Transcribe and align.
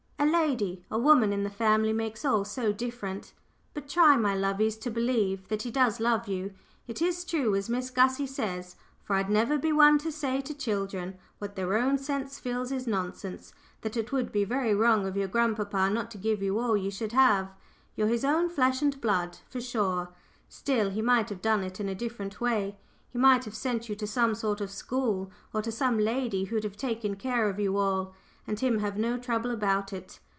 "A 0.17 0.41
lady 0.51 0.85
a 0.91 0.99
woman 0.99 1.33
in 1.33 1.43
the 1.43 1.49
family 1.49 1.91
makes 1.93 2.23
all 2.25 2.45
so 2.45 2.71
different. 2.71 3.33
But 3.73 3.87
try, 3.89 4.15
my 4.17 4.35
lovies, 4.35 4.77
to 4.81 4.91
believe 4.91 5.47
that 5.47 5.63
he 5.63 5.71
does 5.71 5.99
love 5.99 6.27
you. 6.27 6.53
It 6.87 7.01
is 7.01 7.25
true, 7.25 7.55
as 7.55 7.69
Miss 7.69 7.89
Gussie 7.89 8.27
says 8.27 8.75
for 9.03 9.15
I'd 9.15 9.29
never 9.31 9.57
be 9.57 9.71
one 9.71 9.97
to 9.99 10.11
say 10.11 10.39
to 10.41 10.53
children 10.53 11.17
what 11.39 11.55
their 11.55 11.75
own 11.77 11.97
sense 11.97 12.37
feels 12.39 12.71
is 12.71 12.85
nonsense 12.85 13.53
that 13.81 13.97
it 13.97 14.11
would 14.11 14.31
be 14.31 14.43
very 14.43 14.75
wrong 14.75 15.07
of 15.07 15.17
your 15.17 15.27
grandpapa 15.27 15.89
not 15.89 16.11
to 16.11 16.17
give 16.19 16.41
you 16.43 16.59
all 16.59 16.77
you 16.77 16.91
should 16.91 17.13
have. 17.13 17.51
You're 17.95 18.07
his 18.07 18.25
own 18.25 18.47
flesh 18.49 18.81
and 18.83 18.99
blood, 19.01 19.37
for 19.49 19.59
sure. 19.61 20.09
Still, 20.49 20.91
he 20.91 21.01
might 21.01 21.29
have 21.29 21.41
done 21.41 21.63
it 21.63 21.79
in 21.79 21.89
a 21.89 21.95
different 21.95 22.39
way 22.39 22.77
he 23.09 23.17
might 23.17 23.45
have 23.45 23.55
sent 23.55 23.89
you 23.89 23.95
to 23.95 24.07
some 24.07 24.35
sort 24.35 24.61
of 24.61 24.69
school, 24.71 25.31
or 25.53 25.61
to 25.61 25.71
some 25.71 25.97
lady 25.99 26.45
who'd 26.45 26.63
have 26.63 26.77
taken 26.77 27.15
care 27.15 27.49
of 27.49 27.59
you 27.59 27.75
all, 27.77 28.13
and 28.47 28.59
him 28.59 28.79
have 28.79 28.97
no 28.97 29.17
trouble 29.19 29.51
about 29.51 29.93
it. 29.93 30.19